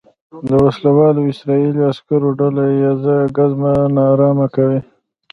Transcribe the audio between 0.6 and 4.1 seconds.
وسلوالو اسرائیلي عسکرو ډله ییزه ګزمه نا